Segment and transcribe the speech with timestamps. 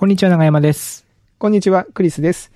[0.00, 1.04] こんにちは、長山です。
[1.36, 2.50] こんにちは、クリスです。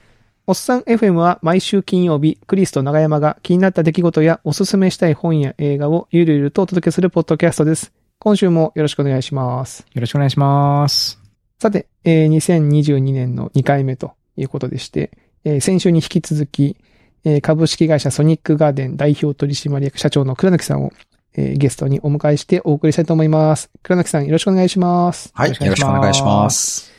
[0.47, 7.93] おっさん FM は毎週金曜日、クリスと長山が気になった出来事やおすすめしたい本や映画をゆるゆるとお届けするポッドキャストです。
[8.19, 9.85] 今週もよろしくお願いします。
[9.93, 11.21] よろしくお願いします。
[11.59, 15.11] さて、えー2022年の2回目ということでして、
[15.45, 16.79] えー先週に引き続き、
[17.25, 20.93] えー株式会社ソニックガーデン代表取締役社長の倉貫さんを、
[21.37, 23.69] えーゲストにお迎えしてお送りしたいと思います。
[23.83, 25.31] 倉貫さんよろしくお願いします。
[25.35, 26.94] はい、よよろしくお願いします。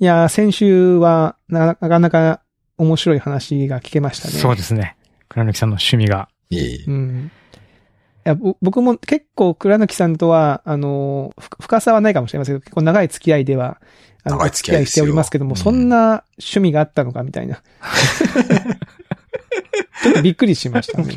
[0.00, 2.40] いやー、先週はななかなか
[2.76, 4.34] 面白い話が聞けましたね。
[4.34, 4.96] そうですね。
[5.28, 6.28] 倉貫さんの趣味が。
[6.50, 7.30] いえいえうん。
[8.24, 13.80] いや、ぼ僕も結構、倉貫さんとは、あの、ふ深さはないかもしれませんけど、結構長い付き合いでは、
[14.22, 17.60] あの、長いお付き合いしておりますけども、付き合いですよそんな趣味があったのか、みたいな。
[20.00, 21.16] ちょっとびっくりしましたね。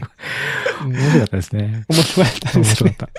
[0.83, 1.85] うん面白かったですね。
[1.89, 2.63] 面白かったですね。
[2.63, 3.09] 面白かった。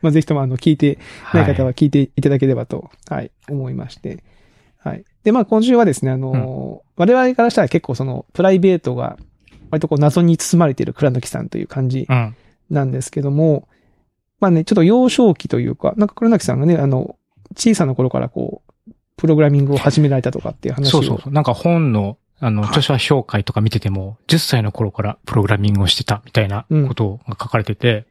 [0.00, 0.98] まあ、ぜひとも、あの、聞いて
[1.34, 4.22] ない方はは聞いていただければと、はい、思いまして。
[4.82, 5.04] はい。
[5.22, 9.16] で、まあ、今週はですね、あの、我々からしたら結構その、プライベートが、
[9.70, 12.06] 割とこう、謎に包まれている倉貫さんという感じ。
[12.70, 13.68] なんですけども、
[14.40, 17.16] まあね、ちょっと幼少期というか、なんか黒崎さんがね、あの、
[17.54, 20.90] 小さな頃からこう、プログラミングを始められたとかっていう話を。
[20.90, 21.32] そうそうそう。
[21.32, 28.06] なんか本の、あの、はい著者評会とか見てても、10歳の頃からプログラミングをしてたみたいなことが書かれてて、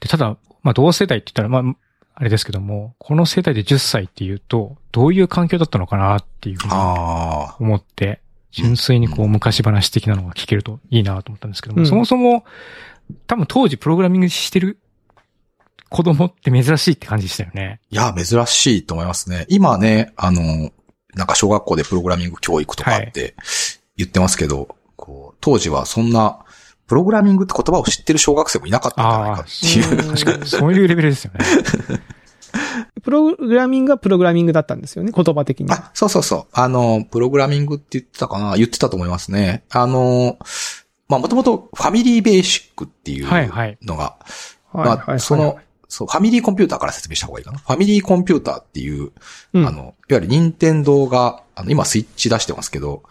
[0.00, 1.76] で、ただ、まあ同世代って言ったら、まあ、
[2.20, 12.44] あれですけども、この世代で10歳っていうと、どういう環境だったのかなっていうふうにあ思って、純粋にこう昔話的なのが聞けるといいなと思ったんですけども、うんそもそも、
[13.28, 14.80] 多分当時プログラミングしてる
[15.90, 17.78] 子供って珍しいって感じでしたよね。
[17.84, 17.86] あ。
[17.88, 19.46] いや、珍しいと思いますね。
[19.48, 20.72] 今ね、あの、
[21.14, 23.36] なんか小学校でプログラミング教育とかって
[23.96, 26.44] 言ってますけど、こう、当時はそんな、
[26.88, 30.08] プログラミングって言葉を知ってる小学生もいなかったんじゃないかっていう。
[30.08, 31.40] うん確かに、そういうレベルですよね。
[33.04, 35.70] プログラミングはプログラミングだったんですよね、言葉的に。
[35.70, 36.46] あ、そうそうそう。
[36.52, 39.64] あの、プログラミングって言ってたかな言ってたと思いますね。
[39.70, 40.38] あの、
[41.08, 44.16] まあ、もともとファミリーベーシックっていうはいはいのが、
[44.72, 45.58] はいまあ、その、
[45.88, 47.58] そう、ファミリーコンピューターから説明した方がいいかな。
[47.58, 49.12] ファミリーコンピューターっていう、
[49.54, 53.02] うんあの、いわゆる任天堂が、あの、今スイッチ出してますけど、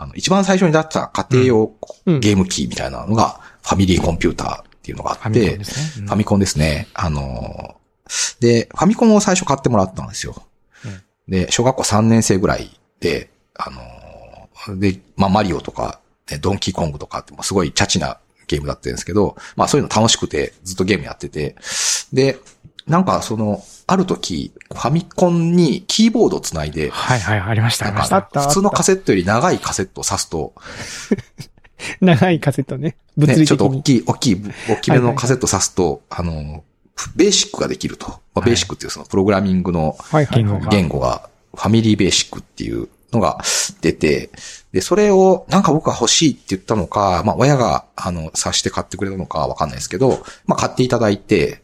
[0.00, 1.74] あの、一番最初に出した家庭用
[2.06, 5.58] うんゲーム機みたいなのが、ファミリーコンピューターっていうのがあって。
[5.58, 6.88] ファミコンですね。
[6.94, 10.42] あのー、で、ファミコンを最初買ってもらったんですよ。
[10.84, 14.00] うんで、小学校3年生ぐらいで、あのー
[14.78, 16.00] で、まあ、マリオとか、
[16.30, 21.56] ねドンキーコングとかってもうすごいチャチなゲームだったんですけど、まあそういうの楽しくてずっとゲームやってて、
[22.12, 22.38] で、
[22.86, 28.40] なんかその、ある時、ファミコンにキーボードをつないで、はいはい、ありました、あなんりました。
[28.42, 30.54] 普通のカセットより長いカセットを挿すと、
[32.00, 32.96] 長いカセットね。
[33.16, 33.46] 物ね、理的に。
[33.46, 36.64] ちょっと大きい、大きい、大きめのカセット挿すと、あの、
[37.16, 38.08] ベーシックができると。
[38.08, 41.00] まあ、はいベーシックっていうそのプログラミングのはいはいはい言語。
[41.00, 43.38] がファミリーベーシックっていうのが
[43.80, 44.30] 出て、
[44.72, 51.62] で、それをなんか僕が欲しいって言ったのか、まあ親が、あの、察して買ってくれたのかわかんないですけど、まあ買っていただいて、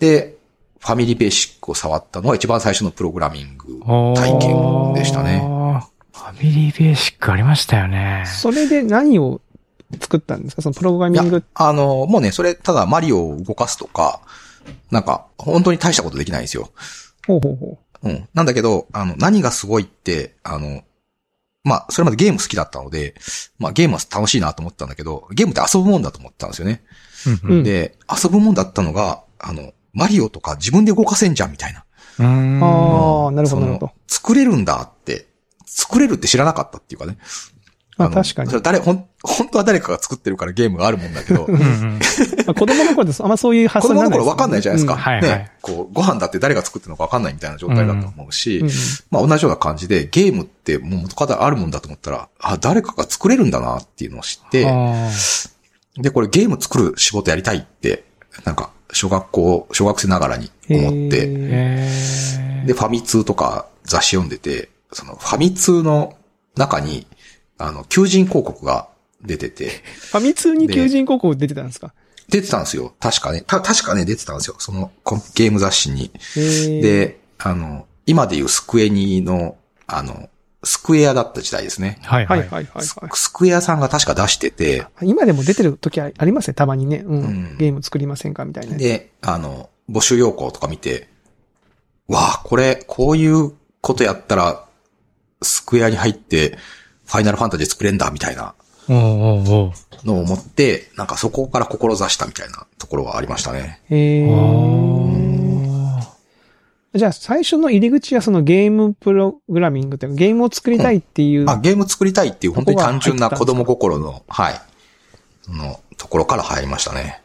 [0.00, 0.36] で、
[0.82, 3.80] ファミリーベーシックを触ったのが一番最初のプログラミング
[4.16, 5.38] 体験でしたね。
[5.38, 5.40] ね。
[6.12, 8.24] ファミリーベーシックありましたよね。
[8.26, 9.40] それで何を
[10.00, 10.62] 作ったんですか？
[10.62, 11.42] そのプログラミングいや。
[11.54, 14.20] あの、もうね、それ、ただマリオを動かすとか、
[14.90, 16.70] なんか、本当に大したことできないんですよ。
[17.26, 18.28] ほうほうほうん。
[18.34, 20.82] なんだけど、あの、何がすごいって、あの、
[21.62, 23.14] まあ、それまでゲーム好きだったので、
[23.58, 26.82] まあ、ゲームは楽しいなと思ったんだけど、ゲームって遊ぶもんだと思ったんですよね。
[27.44, 31.84] うんうんで、遊ぶもんだったのが、あの、マリオとか自分で動かせんじゃんみたいな。
[32.18, 33.92] ああ、なるほどなるほど。
[34.06, 35.26] 作れるんだって、
[35.66, 37.16] 作れるって知らなかったっていうかね。
[37.98, 38.56] あ、の確かにそ。
[38.56, 42.00] れ誰、ほん、 本当は誰かが作ってるからゲームがあるもんだけど、うんうん。
[42.46, 43.22] まあ子供の頃です。
[43.22, 44.94] あんまそういう発子想にないね供の頃わかんないじゃないですか。
[44.94, 45.52] うんはいはいね。
[45.60, 48.70] こう、ご飯だって誰が作ってるのかわかんないみたいな状態だと思うし、うん
[49.10, 55.10] まあ同じような感じで、ゲームってもう元からあるもんだと思ったら、あ、誰かが作れるんだなっていうのを知って、あ
[56.00, 58.04] で、これゲーム作る仕事やりたいって、
[58.44, 61.26] なんか、小学校、小学生ながらに思っへて、
[62.66, 66.16] で、ファミ通とか雑誌読んでて、そのファミ通の
[66.56, 67.06] 中に、
[67.58, 68.88] あの、求人広告が
[69.22, 69.70] 出てて、
[70.12, 71.94] ファミ通に求人広告出てたんですか？
[72.28, 72.94] 出てたんですよ。
[73.00, 73.42] 確かね。
[73.46, 74.56] た、確かね、出てたんですよ。
[74.58, 74.90] その
[75.34, 76.10] ゲーム雑誌に。
[76.80, 79.56] で、あの、今でいうスクエニの、
[79.86, 80.28] あの、
[80.64, 81.98] スクエアだった時代ですね。
[82.02, 82.42] はいはいい。
[82.42, 86.98] ははいはいスクエアさんが確か出してて、今でも出てる時ありますね、たまにね。
[86.98, 87.20] うん。
[87.20, 88.78] うんゲーム作りませんかみたいなね。
[88.78, 91.08] で、あの、募集要項とか見て、
[92.08, 94.64] わあ、これ、こういうことやったら、
[95.42, 96.58] スクエアに入って、
[97.06, 98.54] ファイナルファンタジー作れんだ、みたいな
[98.88, 99.72] おうおうおう
[100.04, 103.80] のを思って、なんかそこから志したみたいなところはありましたね。
[103.88, 105.31] へーあ
[106.94, 111.48] じゃあ最初の入り口はそのゲームプログラミングというか、ゲームを作りたいっていう。
[111.48, 114.60] あ、ゲーム作りたいっていう本当に単純な子供心の、はい。
[115.42, 117.22] その、ところから入りましたね。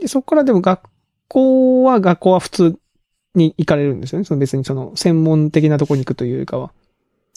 [0.00, 0.80] でそこからでも学
[1.26, 2.78] 校は、学校は普通
[3.34, 4.24] に行かれるんですよね。
[4.24, 6.70] その別にその専門的なところに行くというよりかは。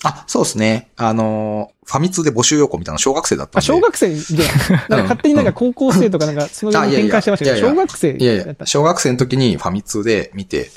[0.03, 0.91] あ、そうですね。
[0.95, 3.65] あのー、ファミ通で募集要項みたいな小学生だったんあ、で。
[3.65, 4.43] 小学生で、
[4.89, 8.55] なんか勝手になんか高校生とかなんか、その辺に変換してましたけど、小学生いやいや。
[8.65, 10.69] 小学生の時にファミ通で見て、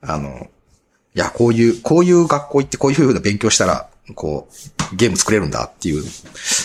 [0.00, 0.48] あの、
[1.14, 4.48] いや、こういう、こういう学校行ってこういう風な勉強したら、こ
[4.92, 6.02] う、ゲーム作れるんだっていう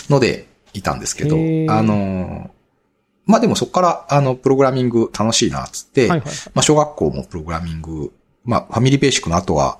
[0.08, 1.36] のでいたんですけど
[1.72, 2.50] あの、
[3.26, 6.34] まあ、でもそこから、あの、プログラミング楽しいな、っつって、はいはいはい。
[6.54, 8.12] まあ、小学校もプログラミング、
[8.44, 9.78] まあ、ファミリーベーシックの後は、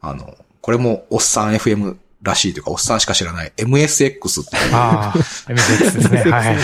[0.00, 0.34] あの、
[0.64, 6.22] これもおっさん FM らしいというか、おっさんしか知らない MSX っていうああ、MSX ですね。
[6.22, 6.56] はい。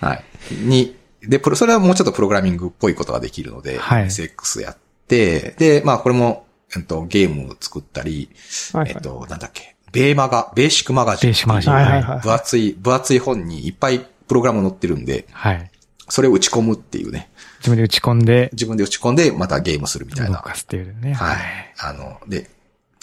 [0.00, 0.24] はい。
[0.50, 6.44] に、で、プロ、それはもうちょっとプログラミングっぽいことができるので、はい SX やって、で、まあこれも、
[6.76, 8.30] えっと、ゲームを作ったり、
[8.72, 8.92] はいはい。
[8.96, 11.30] えっと、なんだっけ、ベーマガ、ベーシックマガジン。
[11.30, 12.20] ベーシックマガジンはいはいはい。
[12.20, 15.70] 分厚い、分厚い本にいっぱいプログラム載ってるんで、はい。
[16.08, 17.30] それを打ち込むっていうね、
[17.60, 20.38] 自分で打ち込んで、自分で打ち込んでまたゲームするみたいな。
[20.38, 21.12] 動かすっていうね。
[21.12, 21.36] はい。
[21.78, 22.50] あの、で、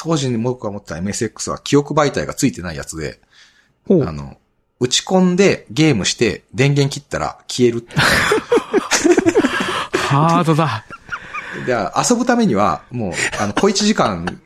[0.05, 3.19] 当時に僕が思った MSX は記憶媒体がついてないやつで、
[4.07, 4.37] あの、
[4.79, 7.87] 打ち込んでゲームして電源切ったら消える
[9.97, 10.85] ハードだ。
[11.65, 11.73] で、
[12.09, 14.39] 遊ぶためには、もう、あの、小1時間、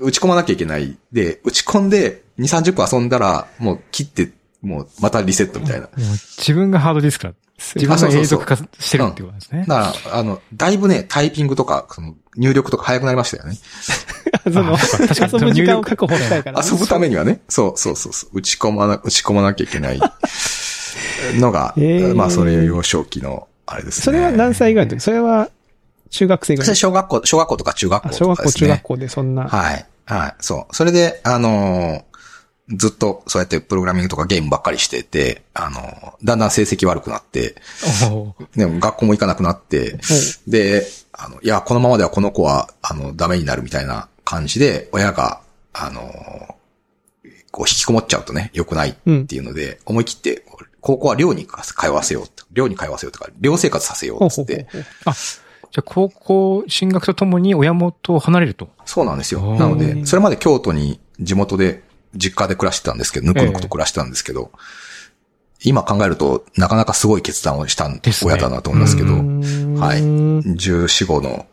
[0.00, 0.98] 打ち込まなきゃいけない。
[1.12, 5.86] で、打ち込んで、2、30分遊んだら、もう切って、もう、またリセットみたいな。
[5.86, 7.34] もう自分がハードディスクだ。
[7.58, 9.64] 自分が永続化してるってことですね。
[9.68, 13.56] だから、あの、だいぶね、タイピングとか、その、入力とか早くなりましたよね。
[14.44, 16.62] その、確かに遊ぶ時間を確保したいから。
[16.64, 17.40] 遊ぶためにはね。
[17.48, 18.30] そうそうそうそう。
[18.38, 20.00] 打ち込まな、打ち込まなきゃいけない
[21.38, 21.74] のが、
[22.14, 24.04] まあ、それ幼少期の、あれですね。
[24.04, 25.00] それは何歳ぐらいの時？
[25.00, 25.48] それは
[26.10, 28.26] 中学生ぐらい小学校、小学校とか中学校あとかですね。
[28.26, 29.44] 小学校、中学校でそんな。
[29.48, 29.86] はい。
[30.06, 30.34] はい。
[30.40, 30.74] そう。
[30.76, 32.13] それで、あのー
[32.68, 37.56] ずっとそうやってプログラミングとかゲームばっかりしてて、あのーだんだん成績悪くなって、
[38.56, 39.98] でも学校も行かなくなって、
[40.48, 45.40] で、あの、いや、このままではこの子は、あの、ダメになるみたいな感じで、親が、
[45.74, 46.54] あのー
[47.50, 48.94] こう引きこもっちゃうとね、良くないっ
[49.26, 50.44] ていうので、思い切って、
[50.80, 52.44] 高校は寮に通わせようと。
[52.50, 55.14] 寮に通わせようとか、寮生活させようっつって、ほうほうほう。
[55.70, 58.70] じゃあ、高校進学とともに親元を離れると。
[58.86, 59.54] そうなんですよ。
[59.54, 61.83] なので、それまで京都に地元で、
[62.16, 64.50] 実家で暮らしてたんですけど、ぬくぬくと暮らしてたんですけど、
[65.64, 67.90] 今考えると、なかなかすごい決断をした
[68.24, 69.74] 親だなと思いますけど、うーん。
[69.74, 70.00] はい。
[70.02, 71.46] 14、5の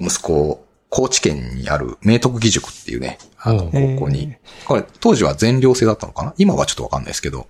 [0.00, 4.34] 息子を、高知県にある明徳義塾っていうね、あの、お高校に、
[4.66, 6.34] これ、当時は全寮制だったのかな？
[6.36, 7.46] 今はちょっとわかんないですけど、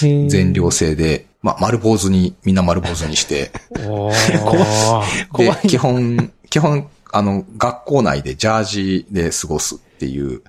[0.00, 3.50] 全寮制で、まあ、丸坊主に、みんな丸坊主にして、
[5.32, 10.42] 怖いで、基本、基本、あの、学校内でジャージで過ごすっていう。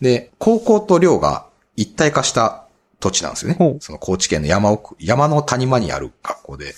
[0.00, 1.46] で、高校と寮が
[1.76, 2.64] 一体化した
[3.00, 3.76] 土地なんですよね。
[3.80, 6.74] その高知県の山奥、山の谷間にある学校で。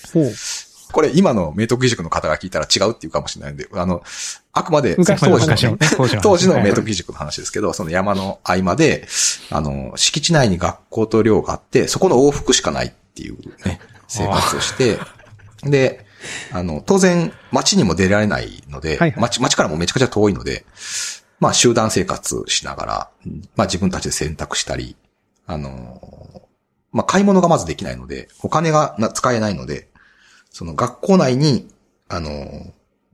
[0.93, 4.03] これ今の明徳義塾の方が聞いたら違うっていうかもしれないんで、あの、
[4.53, 5.79] あくまで昔当時のね
[6.23, 9.07] 当時の明徳義塾の話ですけど、その山の合間で、
[9.51, 13.37] あの、敷地内に学校と寮があって、そこの往復しかないっていう
[13.67, 14.99] ね、生活をして、
[15.65, 16.06] で、
[16.53, 19.21] あの、当然、街にも出られないので、はいはい。
[19.21, 20.65] 街、街からもめちゃくちゃ遠いので、
[21.41, 23.11] まあ集団生活しながら、
[23.57, 24.97] まあ自分たちで選択したり、
[25.47, 26.49] あの、
[26.93, 29.89] まあ買い物がまずできないので、お金がな使えないので、
[30.51, 31.69] その学校内に、
[32.09, 32.31] あの、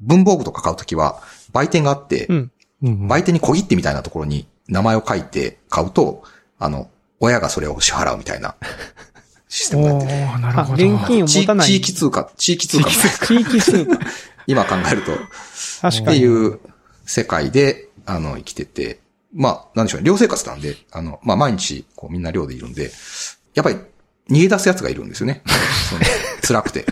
[0.01, 1.21] 文房具とか買うときは、
[1.53, 2.53] 売店があって、うん。
[2.83, 3.09] うんうん。
[3.09, 6.23] 売店に小切手みたいなところに名前を書いて買うと、
[6.59, 6.89] あの、
[7.21, 8.57] 親がそれを支払うみたいな
[9.53, 10.13] システムをやってて。
[10.41, 10.83] なるあ、ほど。
[10.97, 11.67] 現金を地持たない。
[11.67, 14.07] 地域通貨、地域通貨、地域スーパー。
[14.49, 15.17] 今考えると、っ
[15.83, 16.19] 確かに。
[16.21, 16.59] ていう
[17.05, 19.01] 世界で、あの、生きてて、
[19.35, 22.91] まあ、なんでしょうね、寮生活なんで、あの、まあ、毎日、こう、みんな寮でいるんで、
[23.55, 23.77] やっぱり、
[24.31, 25.43] 逃げ出す奴がいるんですよね。
[26.43, 26.87] 辛くて。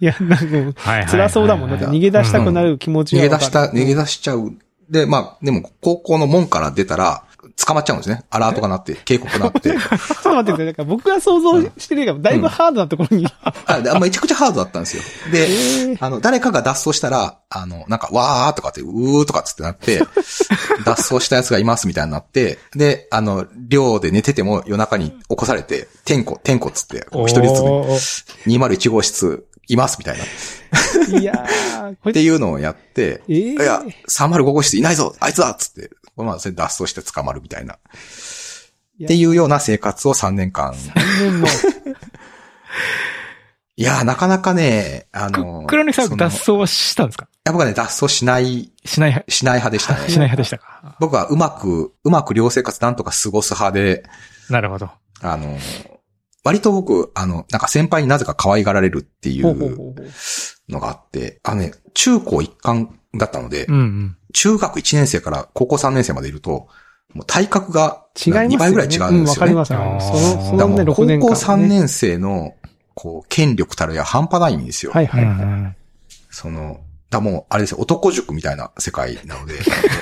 [0.00, 1.70] いや、なんか辛そうだもん。
[1.70, 4.52] だって逃げ出したくなる気持ち逃はわかるげ出した、逃げ出しちゃう。
[4.88, 7.24] で、まあ、でも、高校の門から出たら、
[7.64, 8.22] 捕まっちゃうんですね。
[8.30, 9.70] アラートが鳴って、警告が鳴って。
[9.70, 9.78] ちょっ
[10.22, 10.66] と待ってください。
[10.66, 13.26] なんか僕が想像してるよりだいぶハードなところに。
[13.64, 15.02] あでめちゃくちゃハードだったんですよ。
[15.32, 20.00] で、えーあの、誰かが脱走したら、あの、なんか、わーとかって、うーとかっつってなって、
[20.84, 30.24] 脱走したやつがいますみたいになって、で、あの、寮で寝てても夜中に起こされて、天子、天子っつって、一人ずつね、おー201号室いますみたいな。
[30.24, 35.90] っいやー、これ ていうのをやって、えーいや、305号室いないぞあいつだっつって、
[36.24, 37.74] まあ、それ脱走して捕まるみたいな。
[37.74, 37.78] っ
[39.06, 40.72] ていうような生活を3年間。
[40.72, 40.92] 3
[41.30, 41.46] 年も。
[43.78, 47.24] いやー、なかなかね、あのー、黒柳さん脱走はしたんですか？
[47.26, 50.08] いや僕はね、脱走しない、しない、しない派でしたね。
[50.08, 50.96] しない派でしたか？
[50.98, 54.04] 僕はうまく、うまく寮生活なんとか過ごす派で、
[54.48, 54.88] なるほど。
[55.20, 55.60] あのー、
[56.42, 59.94] 割と僕、あの、なんか先輩になぜか可愛がられるっていう。
[60.68, 64.16] のがあって、あのね、中高一貫だったので、うんうん。
[64.36, 66.68] 中学1年生から高校3年生までいると、
[67.14, 68.56] もう体格が違いますよね。
[68.56, 69.18] 2倍ぐらい違うんですよね。
[69.20, 70.06] うん、わかりますわかります。
[70.08, 71.36] その、そのね、だからもう6年間、高ね。
[71.36, 72.54] 校3年生の、
[72.92, 74.92] こう、権力たるや半端ないんですよ。
[74.92, 75.34] はいはいはい。
[75.34, 75.76] うんうん
[76.28, 79.54] その、だもう、あれですよ、男塾みたいな世界なので、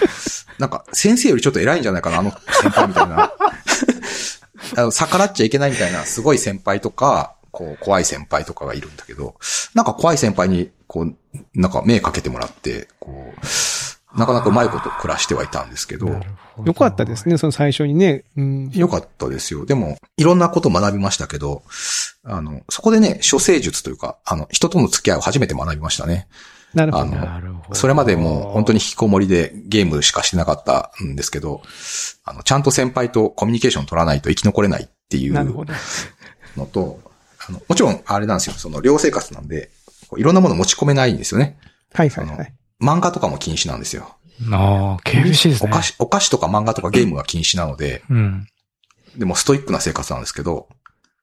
[0.59, 3.33] なんか、先生よりちょっと偉いんじゃないかな、あの先輩みたいな。
[4.76, 9.37] あの逆らっちゃいけないみたいな、すごい先輩とか、こう、怖い先輩とかがいるんだけど、
[9.75, 11.14] なんか怖い先輩に、こう、
[11.55, 13.47] なんか目かけてもらって、こう、
[14.16, 18.25] なかなかうまいこと暮らしてはいたんですけど、どよかったですね、その最初にね。
[18.37, 18.71] うん。
[18.71, 19.66] よかったですよ。
[19.66, 21.62] でも、いろんなことを学びましたけど、
[22.23, 26.28] あの、そこでね、処世術というか、あの、人との付き合いを初めて学びましたね。
[26.75, 27.04] なるほど。
[27.04, 27.75] あのなるほど。
[27.75, 31.62] それまでもう本当に引きこもりでゲームしかしてなかったんですけど、
[32.25, 35.73] あの、ちゃんと先輩とコミュニケーション取らないと生き残れないっていうなるほど。
[36.56, 37.00] のと、
[37.49, 39.71] あの、もちろんあれなんですよ、その寮生活なんで、
[40.16, 41.59] いろんなもの持ち込めないんですよね。
[41.92, 42.54] はいはいはい。
[42.85, 44.17] 漫画とかも禁止なんですよ。
[44.50, 45.71] ああ、厳しいですね。
[45.71, 48.47] お菓子、お菓子とか漫画とかゲームが禁止なので、うん。
[49.17, 50.69] でもストイックな生活なんですけど、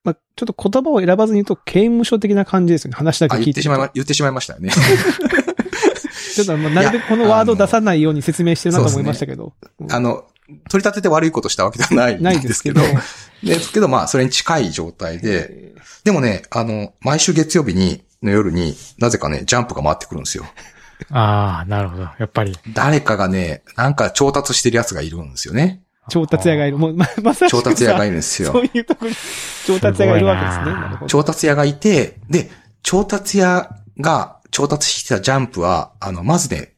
[0.03, 2.95] まあ、ちょっと言葉を選ばずに言うと、刑務所的な感じですよね。
[2.95, 3.51] 話だけあ、聞いて。
[3.51, 4.71] 言ってしまいま、言ってしまいましたよね。
[6.33, 9.53] ちょっと、まあ、なるべくこのワードを出さないように説明してるなと思いましたけど。
[9.79, 10.25] うんあの、
[10.69, 12.81] 取り立てて悪いことしたわけではないんないでけど、ですすけど。
[13.43, 20.45] ですけど、まあ、それに近い状態で、でもね、あの、毎週月曜日に、の夜になぜかね、ジャンプが回ってくるんですよ。
[21.09, 22.03] ああ、なるほど。
[22.03, 22.57] やっぱり。
[22.73, 25.81] 誰かがね、なんか調達してる奴がいるんですよね。
[26.09, 26.77] 調達屋がいる。
[26.77, 28.69] もう、ま、まさしくさ調達屋がいるんですそうよ。
[28.73, 29.15] いうところに、
[29.65, 30.63] 調達屋がいるわけですね。
[30.63, 31.09] すごいななるほど。
[31.09, 32.49] 調達屋がいて、で、
[32.83, 36.73] 調達屋が調達してきたジャンプは、あの、まずね、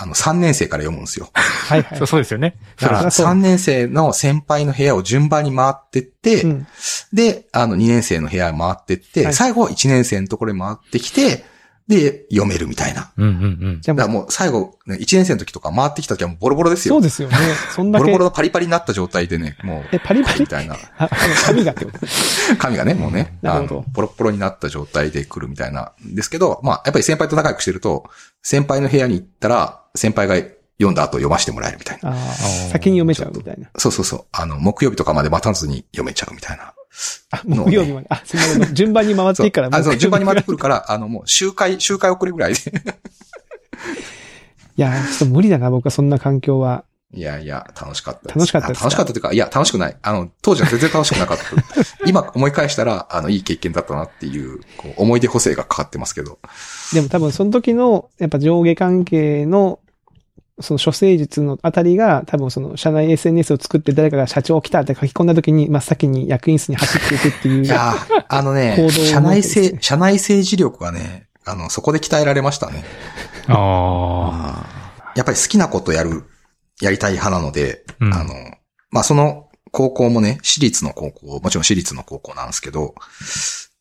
[0.00, 1.28] あの、3年生から読むんですよ。
[1.34, 2.06] はいはい そう。
[2.06, 2.56] そうですよね。
[2.80, 6.66] だから、そう3年生の先輩の部屋を順番に回ってって、うん。
[7.12, 11.44] で、あの、2年生の部屋に回ってって、はい最後は1年生のところに回ってきて、
[11.88, 13.10] で、読めるみたいな。
[13.16, 13.36] うんうんう
[13.78, 13.80] ん。
[13.80, 16.96] じゃあもう、最後、ね、1年生の時とか回ってきた時はもうボロボロですよ。
[16.96, 17.36] そうですよね。
[17.74, 20.40] そんだけボロボロ、のパリパリになった状態でね、 もう、え、パリパリ？
[20.40, 20.76] みたいな。
[20.98, 21.08] あ、
[21.46, 21.98] 紙がってこと？
[22.58, 25.92] 髪がね、もうね、あ なるほどの、ポロッポロになった状態で来るみたいな。
[26.04, 28.04] ですけど、まあ、やっぱり先輩と仲良くしてると、
[28.42, 32.10] 先輩の部屋に行ったら、先輩が読んだ後読ませてもらえるみたいな。
[32.10, 32.16] ああ、
[32.70, 33.68] 先に読めちゃうみたいな。
[33.78, 34.24] そうそうそう。
[34.32, 36.74] あの、木曜日とかまで待たずに読めちゃうみたいな。
[37.30, 38.06] あ、木曜日まで。
[38.10, 38.74] あ、すみません。
[38.74, 40.56] 順番に回ってそいういから、あそう順番に回ってくる。
[40.56, 42.60] るから、あの、もう、周回、周回遅れぐらいで。
[44.76, 46.84] いや、ちょっと無理だな、僕はそんな環境は。
[47.14, 48.34] いやいや、楽しかった。
[48.34, 49.96] 楽しかった楽しかったというか、いや、楽しくない。
[50.02, 51.44] あの、当時は全然楽しくなかった。
[52.06, 56.38] 今思い返したら、あの、いい経験だったなっていう、こう、思い出補正がかかってますけど。
[56.92, 59.80] でも多分その時の、やっぱ上下関係の、
[60.60, 67.64] その処世術のあたりが、多分その社内 SNS を作って誰かが社長来たって書き込んだ時に、真っ先に役員室に走っていくっていう。
[67.64, 72.84] いやーあのね行動を持って、社内政、社内政治力がね、あの、そこで鍛えられましたね。
[73.48, 74.66] あ
[75.16, 76.24] やっぱり好きなことやる、
[76.80, 78.34] やりたい派なので、うんあの、
[78.90, 82.94] まあ、その高校もね、私立の高校、もちろん私立の高校なんですけど、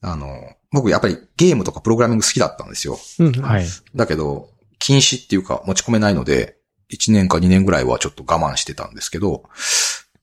[0.01, 0.27] あの、
[0.72, 2.98] 僕やっぱりゲームとかプログラミング好きだったんですよ。
[3.19, 3.46] うん。
[3.46, 3.48] あ。
[3.48, 3.65] はい。
[3.96, 6.57] だけど、禁止っていうか持ち込めないので、
[6.91, 9.44] 1年か2年ぐらいはちょっと我慢してたんですけど、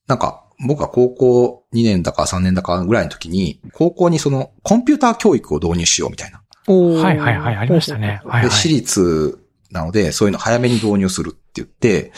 [0.07, 6.43] なんか、僕は高校2年だか3年だかぐらいの時に、高校にそのコンピューター教育を導入しようみたいな。
[6.67, 8.21] おーはいはいはい、ありましたね。
[8.25, 8.43] はいはい。
[8.45, 9.39] で、私立
[9.71, 12.13] なので、そういうの早めに導入するって言って、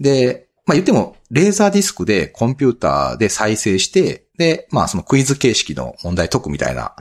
[0.00, 6.94] で、まあ言っても、レーザーディスクでコンピューターで再生して、で、まあそのクイズ形式の問題解くみたいな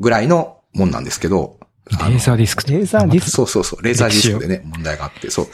[0.00, 1.58] ぐらいのもんなんですけど、
[1.90, 5.48] レーザーディスクレーザーディスクそうそうそう、レーザーディスクでね、問題があって、そう。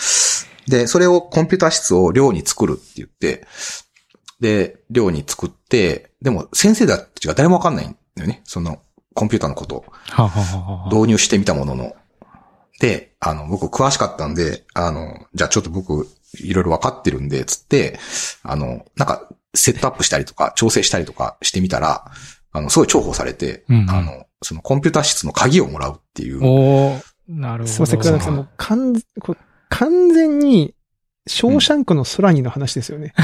[0.69, 3.47] で、それをコンピューター室を寮に作るって言って、
[4.41, 8.43] で、寮に作って、でも先生たちが誰もわかんないんだよね。
[8.45, 8.81] その、
[9.15, 11.97] コンピューターのことを導入してみたものの。
[12.81, 16.07] で、あの、僕詳しかったんで、あの、じゃあちょっと僕、
[16.41, 17.99] いろいろわかってるんで、つって、
[18.43, 22.05] あの、なんか、セットアップしたりとか、調整したりとかしてみたら、
[22.53, 26.45] あの、すごい重宝されて、うんうんあの、そのコンピューター室の鍵をもらうっていう。
[26.45, 27.67] おーなるほど。
[27.67, 30.75] すいません、倉木さん、もう完全、これ完全に、
[31.27, 33.13] ショーシャンクの空にの話ですよね。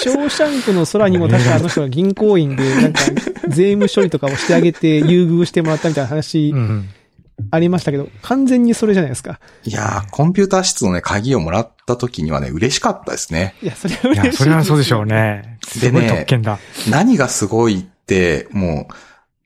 [0.00, 3.00] ショーシャンクの空にも確かあの人が銀行員で、なんか、
[3.48, 6.54] 税務処理とかをしてあげて、優遇してもらったみたいな話。
[7.50, 9.40] ありましたけど、完全にそれじゃないですか。
[9.64, 13.54] いやー、コンピューター室のね、鍵をもらった時にはね、嬉しかったですね。
[13.62, 14.22] いや、それは嬉しい。
[14.22, 15.06] いや、それはそうでしょう。
[15.06, 15.58] ね。
[15.66, 16.58] すごい特権だ。
[16.90, 18.94] 何がすごいって、もう、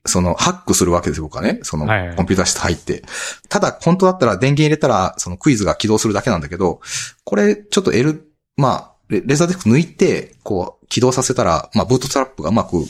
[0.05, 1.59] その、ハックするわけですよ、僕はね。
[1.63, 3.03] その、コンピューター室入って。
[3.49, 6.79] ただ、本当だったら電源入れたら、そのクイズが起動するだけなんだけど、
[7.23, 8.25] これ、ちょっと L、
[8.57, 12.83] まあ、レレーザーディスク抜いて、こう、起動させたら、まあ、ブートトラップがうまく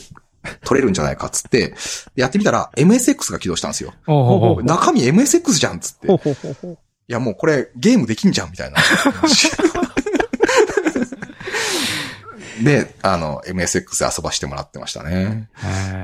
[0.64, 1.74] 取れるんじゃないかっつって、
[2.14, 3.92] やってみたら、MSX が起動したんですよ。
[4.64, 6.08] 中身 MSX じゃんっつって。
[7.08, 7.12] い。
[7.12, 8.78] や、もうこれ、ゲームできんじゃんみたいな。
[12.62, 15.48] で、あの、MSX で遊ばしてもらってましたね。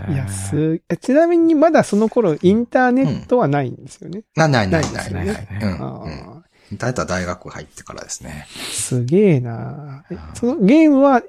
[0.09, 4.23] いや、す、えちなみにまだその頃インターネットはないんですよね。
[4.35, 5.49] な、ないないなないない。
[6.73, 8.47] インターネットは大学入ってからですね。
[8.49, 10.05] あ、すげえな。
[10.11, 11.23] えそのゲームは、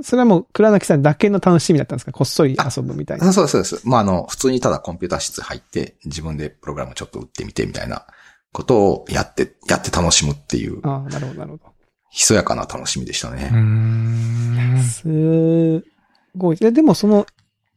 [0.00, 2.12] それはもう倉貫さんだけの楽しみだったんですか？
[2.12, 3.28] こっそり遊ぶみたいな。
[3.28, 3.88] あそうです、そうです。
[3.88, 8.06] まあ、あの、普通にただコンピューター室入って、自分でプログラムちょっと打ってみてみたいな
[8.52, 11.58] ことをやって、やって楽しむっていう、ああ、なるほど、なるほ
[12.10, 14.82] ひそやかな楽しみでしたうーね。
[14.82, 15.84] す
[16.36, 16.56] ごい。
[16.56, 17.26] ででもその、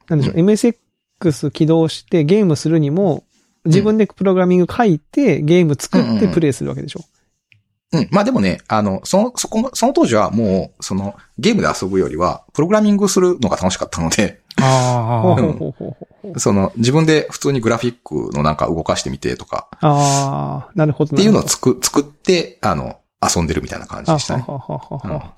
[0.07, 3.23] なんでしょう、MSX 起動してゲームするにも、
[3.65, 7.01] 自分でプログラミング書いて、ゲーム作ってプレイするわけでしょ。
[7.93, 8.07] うん。
[8.09, 15.97] まあでもね、あの、その、そこも、その当時はもう、その、ゲームで遊ぶよりは、プログラミングするのが楽しかったので、ああほうほうほうほ
[16.35, 16.39] う。
[16.39, 21.15] その、自分で普通にグラフィックのなんか動かしてみてとか、ああ、なるほど。
[21.15, 24.45] っていうのをつく、作って、あの、遊んでるみたいな感じでしたね。
[24.47, 25.33] あははははは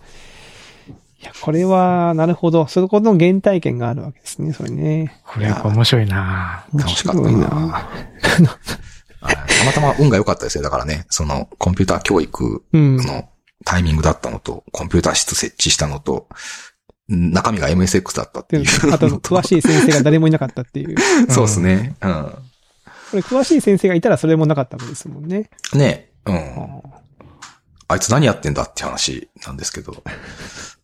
[1.23, 2.67] いや、これは、なるほど。
[2.67, 5.21] そこの原体験があるわけですね、それね。
[5.25, 7.89] これやっぱ面白いな楽しかったな
[9.21, 10.63] たまたま運が良かったですね。
[10.63, 12.97] だからね、その、コンピューター教育うん。
[12.97, 13.29] の
[13.63, 16.27] タイミングだったのと、コンピューター室設置したのと、
[17.07, 18.93] 中身が MSX だったってでいう。
[18.93, 20.97] あと、詳しい先生が誰もいなかったっていう。
[21.31, 21.95] そうですね。
[22.01, 22.23] うん。
[23.11, 25.49] これ、詳しい先生がいたらそれもなかったわけですもんね。
[25.73, 26.83] ねうん。
[27.93, 30.03] ああいつ何やってんだって話なんですけど、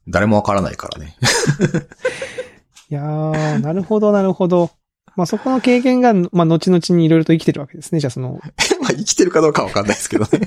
[0.08, 1.16] 誰もわからないからね。
[2.92, 4.70] いやー、なるほど、なるほど。
[5.16, 8.00] まあ、そこの経験が、まあ、後々にいろいろと生きてるわけですね。
[8.00, 8.40] じゃあ、その、
[8.82, 10.30] まあ生きてるかどうかわかんないですけどね。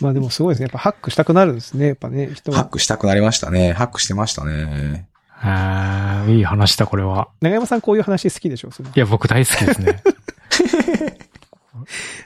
[0.00, 0.64] まあでもすごいですね。
[0.64, 1.88] やっぱハックしたくなるんですね。
[1.88, 2.58] やっぱね、人は。
[2.58, 3.72] ハックしたくなりましたね。
[3.72, 5.08] ハックしてましたね。
[5.42, 7.28] あーいい話だ、これは。
[7.40, 8.68] 長山さんこういう話好きでしょ？
[8.68, 10.02] いや、僕大好きですね。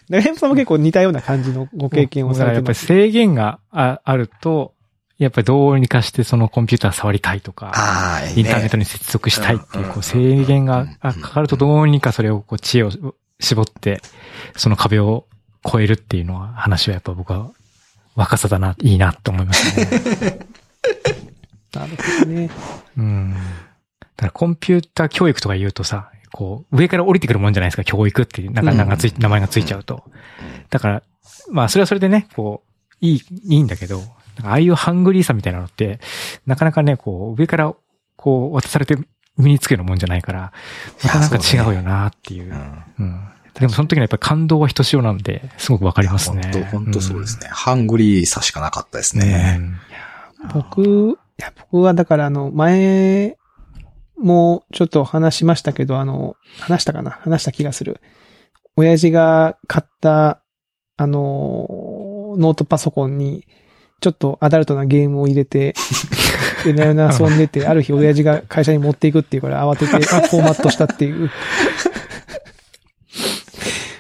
[0.09, 2.87] 長山さんも結構似たような感じのご経験をされやっぱりてます。
[2.87, 4.75] 制限がああると、
[5.19, 7.73] やっぱりどうにかしてそのコンピューター触りたいとか。
[8.37, 12.91] インターネットに接続したいっていう、うんこう制限があかかるとどうにかそれをこう知恵を
[13.41, 14.01] 絞って、
[14.57, 15.27] その壁を
[15.67, 17.51] 越えるっていうのは話はやっぱ僕は
[18.15, 20.39] 若さだな、いいなと思いますね。
[21.75, 22.51] なるほどね。
[22.97, 23.33] うん。
[23.33, 23.39] だ
[24.17, 30.03] からコンピューター教育とか言うとさ、こう、上から降りてくるもんじゃないですか、教育っていう、なんか、うんなんかつい、名前がついちゃうと。
[30.69, 31.03] だから、
[31.53, 34.03] まあ、それはそれでね、こう、いい、いいんだけど、
[34.43, 36.01] ああいうハングリーさみたいなのって、
[36.45, 37.73] なかなかね、こう、上から、
[38.17, 38.97] こう、渡されて
[39.39, 40.53] 身につけるもんじゃないから、
[41.05, 42.53] いやなかなか違うよなっていう。
[42.53, 43.29] うんうん。
[43.55, 46.51] でもその時のやっぱり感動はひとしおなんで、すごくわかりますね。
[46.53, 47.47] 本当本当そうですね。
[47.53, 49.23] ハングリーさしかなかったですうん。
[49.23, 49.61] ね。
[49.61, 49.79] うん
[50.53, 53.37] 僕、いや、僕はだからあの、前、
[54.25, 57.11] もちょっと話しましたけど、あの、話したかな？
[57.11, 58.01] 話した気がする。
[58.77, 60.43] 親父が買った、
[60.97, 63.47] あの、ノートパソコンに、
[64.01, 65.75] ちょっとアダルトなゲームを入れて、
[66.65, 71.31] で、なよな遊んでて、ある日親父が会社に持っていくっていうから慌ててフォーマットしたっていう。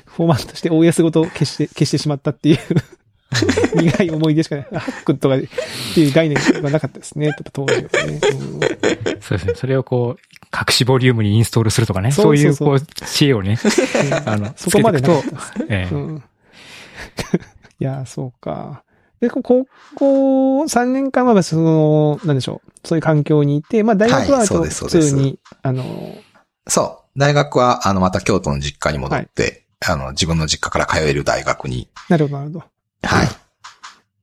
[0.07, 2.59] フォーマットして OS ごと消して、消してしまったっていう。
[3.75, 4.67] 苦い思い出しかない。
[4.71, 5.41] ハックとかっ
[5.95, 7.35] ていう概念がなかったですね。
[7.53, 8.21] 当時はね。
[8.33, 8.61] うん
[9.21, 9.55] そうですね。
[9.55, 10.21] それをこう、
[10.55, 12.13] 隠しボリュームにインストールするとかね。
[12.13, 13.59] そそうういう、そうそうこう、知恵をね、
[14.27, 15.23] あの、 そこまでと、
[15.69, 16.17] ええうん。
[17.81, 18.83] いや、そうか。
[19.21, 22.71] で、こ高校3年間は、その、なんでしょう。
[22.87, 26.17] そういう環境にいて、まあ大学は普通に、あの、
[26.69, 27.19] そう。
[27.19, 31.89] 大学は、あの、また京都の実家に戻って、あの、自分の実家から通える大学に。
[32.09, 32.65] なるほど、なるほど。
[33.05, 33.29] はい。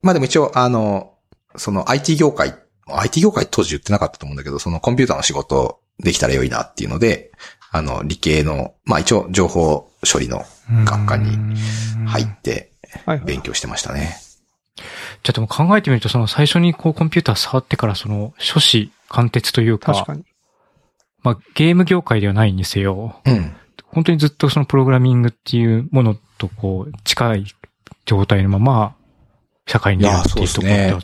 [0.02, 1.14] まあでも一応、あの、
[1.56, 2.56] その IT 業界、
[2.88, 7.32] IT 業界当時言ってなかったと思うんだけど、そのコンピューターの仕事できたら良いなっていうので、
[7.72, 10.44] あの、理系の、まあ一応情報処理の
[10.86, 11.38] 学科に
[12.06, 12.72] 入って。
[13.26, 14.18] 勉強してましたね。
[15.24, 20.26] ちょっともう考えてみると、その最初にこうコンピューター触ってからその初子貫徹というか、確かに。
[21.24, 23.56] まあゲーム業界ではないにせよ、うん。
[23.86, 27.46] 本当にずっとそのプログラミングっていうものとこう近い
[28.06, 28.96] 状態のまま
[29.68, 31.02] 社会に出るっていうところだっ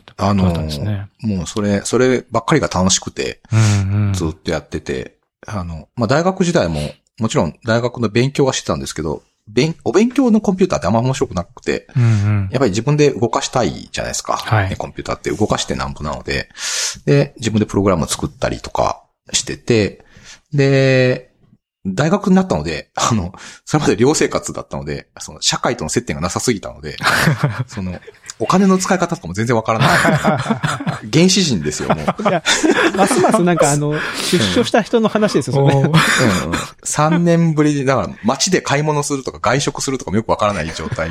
[0.52, 1.08] たんですね。
[1.20, 4.12] もうそれ、そればっかりが楽しくて、うんうん。
[4.12, 6.80] ずっとやってて、あの、まあ、大学時代も、
[7.18, 12.48] もちろん大学の勉強はしてたんですけど、勉、お勉強のコンピューターってあんま面白くなくて、うんうん。
[12.50, 14.36] やっぱり自分で動かしたいじゃないですか。
[14.36, 16.50] はいねコンピューターって動かしてなんぼなので、
[17.06, 20.04] で、自分でプログラムを作ったりとかしてて、
[20.52, 21.27] で、
[21.94, 23.32] 大学になったので、あの、
[23.64, 26.96] それまで寮生活だったので、その、社会との接点がなさすぎたので、
[27.66, 28.00] その、
[28.38, 29.88] お金の使い方とかも全然わからない。
[31.12, 32.96] 原始人ですよ、もう。
[32.96, 33.94] ますますなんかあの、
[34.30, 35.74] 出所した人の話ですよ、それ。
[35.74, 35.92] おーうんうん、
[36.84, 41.10] 3年ぶりで、だから街で買い物するとか外食するとかもよくわからない状態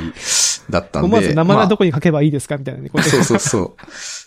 [0.70, 1.06] だったんで。
[1.06, 2.90] 思わず名前まあはどこに書けばいいですかみたいなね。
[3.02, 3.74] そうそうそう。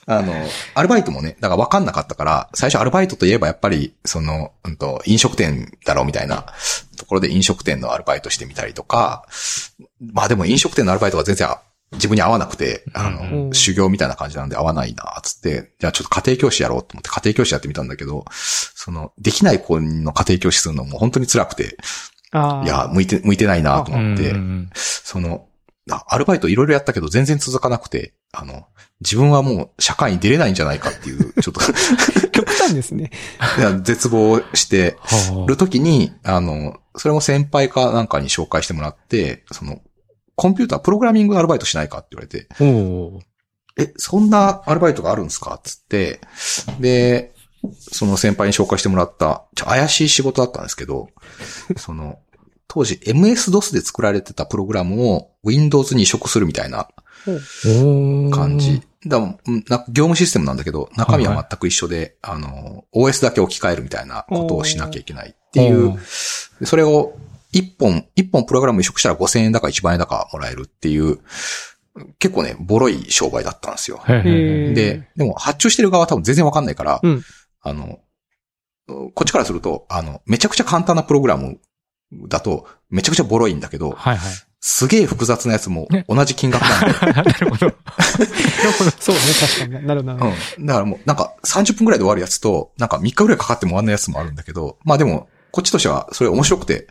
[0.06, 0.34] あの、
[0.76, 6.46] アルバイトもね、だから分かんなかったから、最初アルバイトといえばやっぱり、その、うんと、飲食店だろうみたいな
[6.98, 9.26] ところで飲食店のアルバイトしてみたりとか、
[10.14, 11.48] まあでも飲食店のアルバイトが全然
[11.93, 21.77] 自分に合わなくて、あの、うん修行みたいな感じなんで合わないな、つって、じゃあちょっと家庭教師やろうと思って家庭教師やってみたんだけど、その、できない子の家庭教師するのも本当に辛くて、
[22.32, 22.63] ああ。
[22.63, 25.47] いや、向いて、向いてないなと思って、うんその、
[25.89, 28.65] あアルバイトいろいろやったけど全然続かなくて、あの、
[29.01, 31.60] 自分はもう社会に出れないんじゃないかっていう、 ちょっと。
[32.30, 33.12] 極端ですね。
[33.58, 39.82] いや絶望してはる時に、あの、それも先輩かなんかに紹介してもらって、その、
[40.41, 42.47] コンピューター、プログラミングのアルバイトしないかって言われて、
[43.77, 45.62] え、そんなアルバイトがあるんですか？
[45.63, 46.19] つって、
[46.80, 47.32] で、
[47.77, 51.10] その先輩に紹介してもらった、ちょ怪しい仕事だったんですけど、
[51.77, 52.17] その、
[52.67, 56.88] 当時 MS-DOS で作られてたプログラムを Windows に移植するみたいな
[58.32, 58.82] 感じ。
[59.06, 59.19] だ
[59.89, 65.99] 業務システムなんだけど、中身は全く一緒で、あの、OS だけ置き換えるみたいなことをしなきゃいけないっていう。
[66.65, 67.15] それを
[67.52, 71.20] 一本、一本プログラム移植したら5000円だか1万円だかもらえるっていう、
[72.20, 74.02] 結構ね、ボロい商売だったんですよ。
[74.08, 77.24] で、でも発注してる側は多分全然わかんないから、うん
[77.64, 78.00] あの、
[78.88, 81.60] こっちからすると、あの、めちゃくちゃ簡単なプログラム
[82.28, 84.34] だと、めちゃくちゃボロいんだけど、はいはい。
[84.64, 87.74] すげえ複雑なやつもね同じ金額なんで、 なるほど。
[89.00, 89.88] そうね、確かに。
[89.88, 90.20] なるなる。
[90.58, 90.66] うん。
[90.66, 96.88] だからもう、なんか30分くらいで終わるやつと、なんか3日くらいかかっても終わんないやつもあるんだけど、まあでも、こっちとしてはそれ面白くて、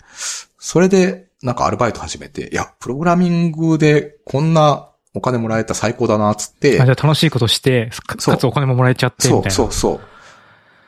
[0.61, 6.81] それで、なんかアルバイト始めて、いや、プログラミングでこんなお金もらえたら最高だな、つって。
[6.81, 8.35] あ、じゃあ楽しいことして、かそう。
[8.35, 9.51] かつお金ももらえちゃって、みそうたいな。
[9.51, 10.01] そうそう。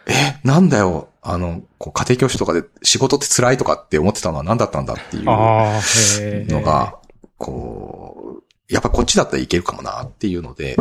[0.07, 6.99] え、なんだよ、あの、こう家庭教師とかで仕事って辛いとかって思ってたのは何だったんだっていうのが、
[7.39, 10.77] こう、やっぱこっちだったらいけるかもなっていうので、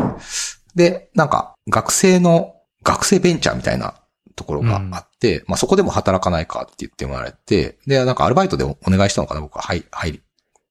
[0.76, 3.94] で、なんか学生の、学生ベンチャーみたいな
[4.42, 9.62] ところがあって、まあそこでも働かないかって言ってもらえて、で、なんかアルバイトでお願いしたのかな僕は。
[9.62, 10.22] 入、入り、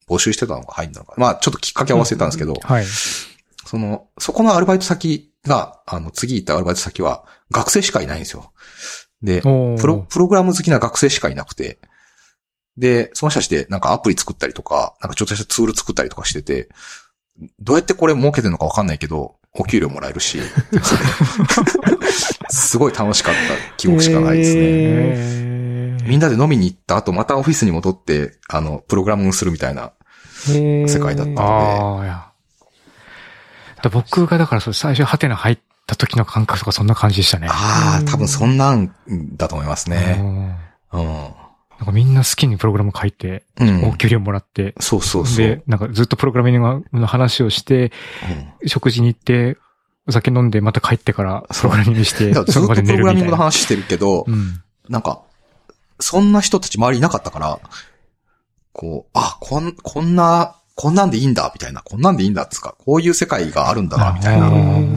[0.09, 1.15] 募集してたのか入んだのか。
[1.17, 2.85] なまあちょっときっかけは忘れたんですけど、はい。
[3.67, 8.53] その、そこのアルバイト先が、あの、次行ったアルバイト先は、学生しかいないんですよ。
[9.23, 11.79] で、プロ、プログラム好きな学生しかいなくて、
[12.77, 16.69] で、その人たちでなんかアプリ作ったりとか、なんかちょっとしたツール作ったりとかしてて、
[17.61, 20.39] どうやってこれ儲けてるのかわかんないけど、お給料もらえるし、
[22.51, 24.61] すごい楽しかった記憶しかないですね。
[24.63, 29.93] へーみんなで飲みに行った後、またオフィスに戻って、あの、プログラムするみたいな。
[30.47, 32.27] 世界だったああ、いや。
[33.83, 37.49] だ僕がだからそう最初ハテナ入った時の感覚とかそんな感じでしたね。
[37.51, 38.93] ああ、多分そんなん
[39.37, 40.15] だと思いますうね。
[40.15, 40.57] ん
[40.93, 41.29] うん。
[41.81, 43.85] なんかみんな好きにプログラム書いて、うん。
[43.88, 45.47] お給料もらって、そうそうそう。
[45.47, 47.90] で、なんかずっとプログラミングの話をして、
[48.62, 49.57] うん食事に行って、
[50.07, 53.38] お酒飲んでまた帰ってからプログラミングして、だからずっとその場で寝プログラミングるみたいな。
[53.38, 54.62] の話してるけど、うん。
[54.90, 55.23] なんか、
[55.99, 57.59] そんな人たち周りいなかったから、
[58.73, 64.97] こう、あ、こん、こんな、こんなんでいいんだ、みたいな、こんなんでいいんだっつうか、こういう世界があるんだな、みたいなうん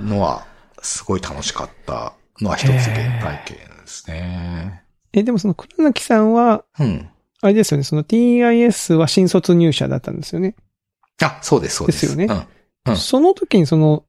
[0.00, 0.44] のは、
[0.82, 4.85] すごい楽しかったのは一つ原体験ですね。
[5.16, 7.08] え、でもその黒崎さんは、うん。
[7.42, 10.54] あれですよね、その TIS は新卒入社だったんですよね。
[11.22, 12.02] あ、そうです、そうです。
[12.02, 12.92] ですよねうん。
[12.92, 14.04] うんその時にその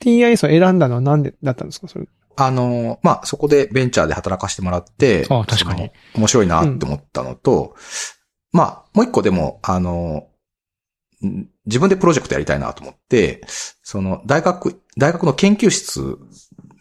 [0.00, 2.06] TIS を選んだのはなんでだったんですかそれ？
[2.36, 7.76] あの、まあ、そこでベンチャーで働かせてもらって、あ確かに面白いなって思ったのと、
[8.50, 10.26] まあ、もう一個でも、あの、
[11.24, 13.42] ん自分でプロジェクトやりたいなと思って、
[13.82, 16.18] その、大学、大学の研究室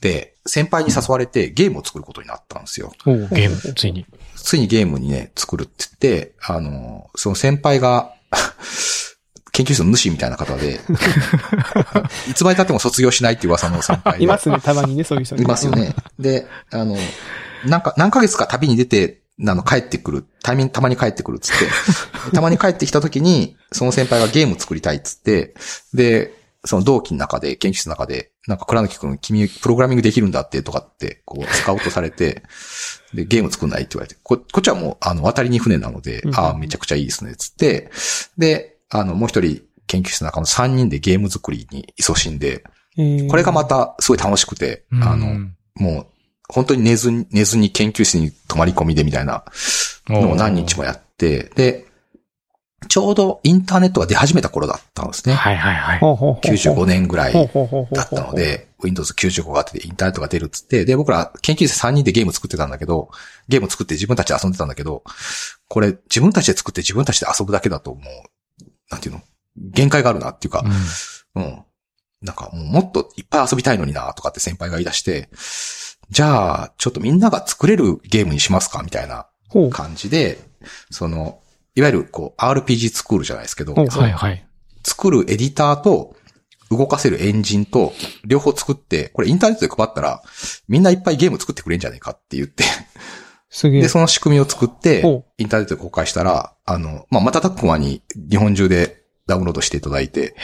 [0.02, 2.92] で先輩に誘われてゲームを作ることになったんですよ。
[3.06, 4.06] おうゲーム、ついに。
[4.36, 8.14] ついにゲームにね、作るって言って、あの、その先輩が、
[9.54, 10.80] 研究室の主みたいな方で、
[12.30, 15.74] いつまで経っても卒業しないっていう噂の先輩でいますね、たまにね、そういう人ねいますよ。
[15.74, 15.94] ね。
[16.18, 16.96] で、あの、
[17.66, 21.66] なんか、何ヶ月か旅に出て、あの、帰ってくる、タイミング、たまに帰ってくるっつって、
[22.34, 25.54] たまに帰ってきた時に、その先輩がゲーム作りたいっつって、
[25.94, 32.44] で、その同期の中で、研究室の中で、なんか、倉貫くん、君、プログラミングできるんだって、とかって、こう、スカウトされて、
[33.14, 37.92] で、ゲーム作んないって言われて、こ、こっちはもう、あの、渡りに船なので、うんああ、めちゃくちゃいいですね、つって、
[38.38, 42.64] で、あの、もう一人、研究室の中の3人でゲーム作りに勤しんで、
[42.98, 43.30] えー。
[43.30, 45.56] これがまた、すごい楽しくて、あの、うん。
[45.76, 46.08] もう、
[46.48, 49.44] 本当に寝ずに、寝ずに研究室に泊まり込みでみたいな
[50.08, 51.86] のを何日もやって、で、
[52.88, 55.36] ちょうどインターネットが出始めた頃だったんですね。
[55.36, 56.00] はいはいはい。
[56.00, 57.42] ほうほうほうほう95年ぐらいだ
[58.04, 63.10] ったので、Windows 95があってインターネットが出るっつって、で、僕ら研究室3人でゲーム作ってたんだけど、
[63.48, 65.04] ゲーム作って自分たちで遊んでたんだけど、
[65.68, 68.04] これ自分たちで作って自分たちで遊ぶだけだともう、
[68.90, 69.22] なんていうの？
[69.58, 70.64] 限界があるなっていうか、
[71.36, 71.64] うん。
[72.22, 75.30] なんかもうもっといっぱい遊びたいのになとかって先輩が言い出して、
[76.10, 79.28] じゃあ、ちょっとみんなが作れるゲームにしますかみたいな。
[79.72, 80.40] 感じで、
[80.92, 81.42] その、
[81.76, 84.46] いわゆるこう RPG 作るじゃないですけど、はいはい。
[84.84, 86.16] 作るエディターと
[86.70, 87.94] 動かせるエンジンと
[88.26, 90.22] 両方作って、これインターネットで配ったら、
[90.68, 92.64] みんないっぱいゲーム作ってくれんじゃねえかって言って、
[93.50, 93.90] すげえで、。
[93.90, 100.36] その仕組みを作ってインターネットで公開したら、あの、まあ、またたくまに日本中でダウンロードしていただいて。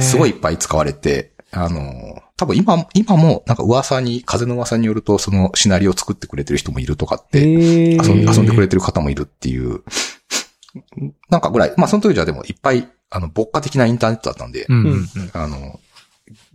[0.00, 9.82] すごいいっぱい使われて、あの、多分今、今もなんか噂に、風の噂によると、そのシナリオを作ってくれてる人もいるとかって、遊んでくれてる方もいるっていう、
[11.30, 15.06] なんかぐらい、まあその時じゃでもいっぱい、あの、牧歌的なインターネットだったんで、うんうんうん。
[15.32, 15.78] あの、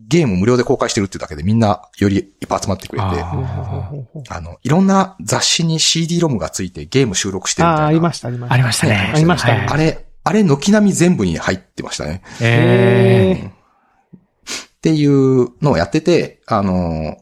[0.08, 7.88] ゲーム無料で公開してるっていうだけでみんなよりいっぱい集まってくれて、あの、いろんな雑誌に CD ロムがついてゲーム収録してるみああ、たいな。
[7.90, 8.54] ありました、ありました。
[8.54, 9.12] ありましたね。
[9.16, 12.22] ありましたねはいあれ、あれ、軒並み全部に入ってましたね。
[12.42, 13.52] えへっ
[14.82, 17.18] ていうのをやってて、あの、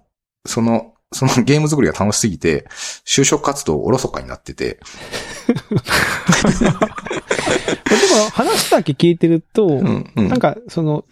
[0.45, 2.67] その、そのゲーム作りが楽しすぎて、
[3.06, 4.80] 就職活動おろそかになってて、
[5.48, 5.54] で
[8.24, 10.28] も話だけ聞いてると、うん、うん。
[10.30, 11.06] なんか、その、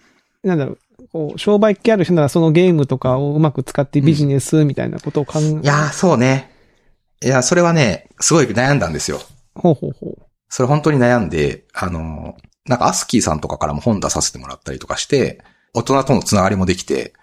[0.44, 6.52] なんだろう、こう、商売系ある人ならそのゲームとかをうまく使ってビジネスみたいなことを考え、いやー、そうね。
[7.24, 9.20] いや、それはね、すごい悩んだんですよ。
[9.56, 10.18] ほうほうほう。
[10.50, 15.42] それ本当に悩んで、あの、なんかアスキーさんとかからも本出させてもらったりとかして、
[15.74, 17.14] 大人とのつながりもできて、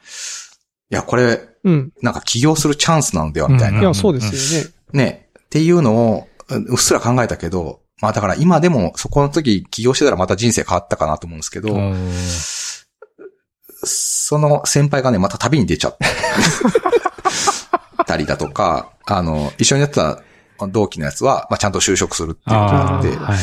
[0.91, 1.93] いや、これ、うん。
[2.03, 3.81] なんか起業するチャンスなのではみたいな。
[3.81, 5.05] いや、そうですよね。
[5.05, 5.29] ね。
[5.39, 11.75] っていうのを、うっすら考えたけど、まあだから今でもそこの時起業してたらまた人生変わったかなと思うんですけど、
[13.87, 15.97] その先輩がね、また旅に出ちゃっ
[18.07, 20.23] たりだとか、あの、一緒にやってた
[20.69, 23.39] 同期のやつは、まあちゃんと就職するっていうことになって、はいはい。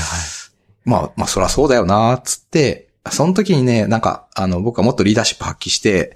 [0.83, 6.15] まあ、まあ、そらそうだよな、つって、その時にね、なんか、あの、僕はもっとリーダーシップ発揮して、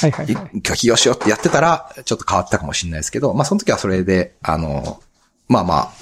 [0.00, 0.58] はいはいはい。
[0.58, 5.02] い起業しようってやってたら、ちょっと変わったかもしれないですけど、まあ、その時はそれで、あの、
[5.48, 5.92] まあまあ、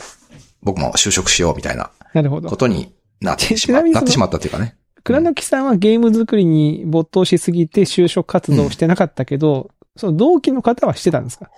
[0.62, 2.56] 僕も就職しようみたいななるほどこ。
[2.56, 4.76] とになってしまなってしまったっていうかね。
[5.04, 11.50] 倉貫さんはゲーム作りに没頭しすぎて就職活動をしてなかったけど、その同期の方はしてたんですか？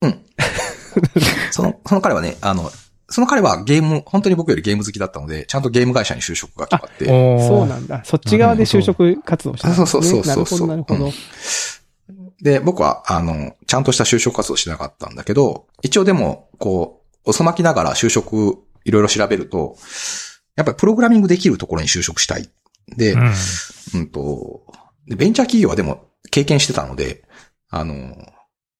[0.00, 0.24] うん。
[1.50, 2.70] その、その彼はね、あの、
[3.10, 8.02] その彼はゲーム、本当に僕よりゲーム好きだったので、ちゃんとゲーム会社に就職が決まって、そうなんだ。
[8.04, 9.86] そっち側で就職活動してたんですね。
[9.86, 11.12] そうそうそうそうなるほど、なるほど。
[12.40, 19.76] で、僕は、あの、ちゃんとした就職活動してなかったんだけど、一応でも、こう、遅まきながら就職、いろいろ調べると、
[20.56, 22.48] やっぱりプログラミングできるところに就職したい。
[22.96, 23.32] で、うん
[23.94, 24.62] うんと、
[25.06, 27.24] でベンチャー企業はでも経験してたので、
[27.68, 28.16] あの、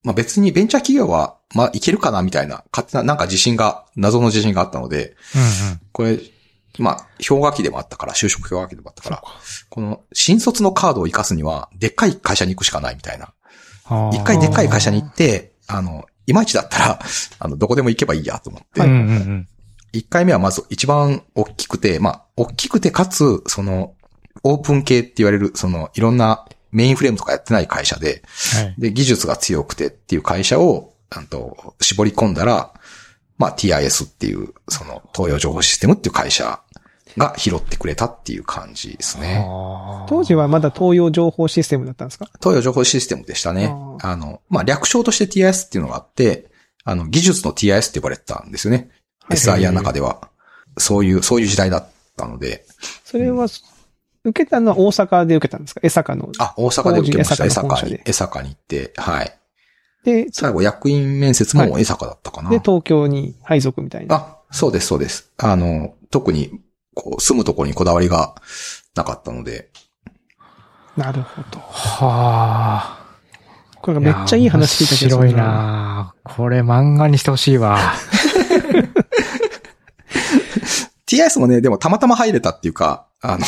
[0.03, 5.15] まあ、別にベンチャー企業は、まあ、いけるかなみたいな、勝手な、なんか自信が、謎の自信があったので、
[5.93, 6.19] これ、
[6.79, 9.23] まあ、氷河期でもあったから、就職氷河期でもあったから、
[9.69, 13.35] この、新卒のカードを活かすには、でっかい会社に行くしかないみたいな。
[13.91, 14.15] うん。
[14.15, 17.01] 一回でっかい会社に行って、あの、いまいちだったら、
[17.39, 19.49] あの、どこでも行けばいいやと思って、うんうんうん。
[19.93, 23.95] 一回目はまず一番大きくて、まあ、大きくてかつ、その、
[24.43, 28.23] オープン系って言われる、その、いろんなメインフレームとかやってない会社で、
[28.55, 28.75] はい。
[28.79, 32.73] で、技術が強くてっていう会社を、あと、絞り込んだら、
[33.39, 36.61] まあ、TIS っていう、その、東洋情報システムっていう会社
[37.17, 39.45] が拾ってくれたっていう感じですね。
[40.09, 42.27] 当時はまだ東洋情報システムだったんですか？
[42.41, 44.11] 東洋情報システムでしたねあ。
[44.11, 46.51] あの、まあ、略称として TIS っていうのがあって、
[46.85, 48.91] あの、技術の TIS って呼ばれてたんですよね。
[49.25, 50.29] はい SIR の中では。
[50.79, 52.65] そういう、そういう時代だったので、
[53.05, 53.47] それは、
[54.25, 55.81] 受けたのは大阪で受けたんですか？
[55.83, 56.31] 江坂の。
[56.39, 57.45] あ、大阪で受けました。
[57.45, 59.33] 江坂に、江坂に行って、はい。
[60.05, 62.51] で、最後、役員面接も江坂だったかな。
[62.51, 64.17] で、東京に配属みたいな。
[64.17, 65.33] あ、そうです、そうです。
[65.39, 66.51] あの、特に、
[66.95, 68.35] こう、住むところにこだわりが
[68.95, 69.71] なかったので、
[70.97, 71.61] なるほど。
[71.61, 73.01] はあ。
[73.81, 75.17] これがめっちゃいい話聞いたけど。
[75.19, 77.79] 面白いなこれ漫画にしてほしいわ。
[81.21, 83.47] TIS もね、でもたまたま入れたっていうか、あの、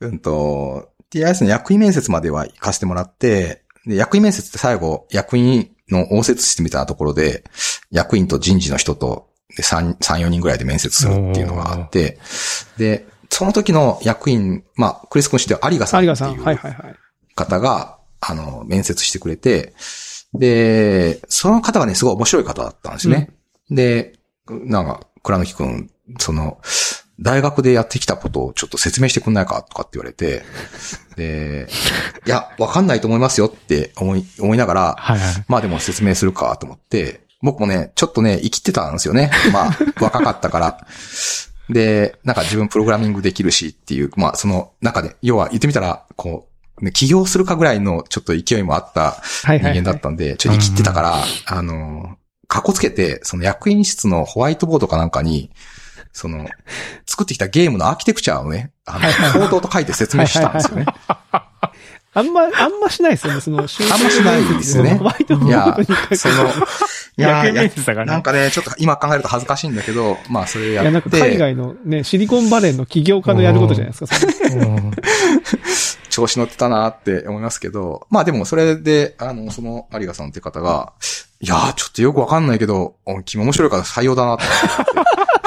[0.00, 7.44] うんと、TIS の役員面接までは行かせてもらって、で、役員面接って最後、役員の応接室みたいなところで、
[7.90, 12.18] 役員と人事の人と、で、3、3、4人ぐらいで面接するっていうのがあって、
[12.78, 16.36] で、その時の役員、まあ、クリス君して有賀さんってい有賀さん。
[16.36, 16.96] はいうはいはい。
[17.34, 19.72] 方が、あの、面接してくれて、
[20.34, 23.30] で、その方がね、すごい面白い方だったんですね。
[23.70, 24.14] で、
[24.48, 26.60] なんか、倉貫くん、その、
[27.20, 30.42] 大学でやってきたことをちょっと説明してくんないかとかって言われて、
[31.16, 31.68] で、
[32.26, 35.44] いや、わかんないと思いますよって思い、思いながら、はいはい。
[35.46, 39.30] まあでも説明するかと思って、僕もね、ちょっとね、生きてたんですよね。
[39.52, 40.86] まあ、 若かったから。
[41.68, 46.48] で、なんか自分プログラミングできるしっていう、まあその中で、要は言ってみたら、こ
[46.80, 52.16] う、ね、起業するかぐらいのちょっと勢いもあったはいはい、人間だったんで、ちょっと生きてたから、あの、
[52.48, 55.50] かっこつけて、その役員室のホワイトボードかなんかに、
[56.12, 56.48] その、
[57.06, 60.86] 作ってきたゲームのアーキテクチャをね、あの、行動と書いて説明したんですよね。
[62.12, 63.80] あんま、あんましないですよね、その、あんまし
[64.24, 64.96] ないですよね。
[64.96, 66.34] ホワイトボいやードに書く、その、
[67.16, 67.44] いや
[68.04, 74.16] なんかね、ちょっと今考えると恥ずかしいんだけど、まあそれいや、やって、なんか海外のね、シリコンバレーの起業家のやることじゃないですか、
[76.08, 80.92] 調子乗ってたなって思いますけど、まあでもそれで、あの、その有賀さんって方が、
[81.40, 84.44] いやーちょっとよくわかんないけど、お君面白いから採用だなって。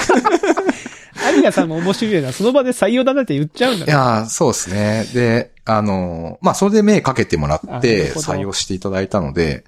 [1.36, 3.92] 有賀さんも面白いな、その場で採用だなって言っちゃうんだね。
[3.92, 5.06] いやーそうですね。
[5.14, 9.64] で、あの、まあそれで目かけてもらって採用していただいたので、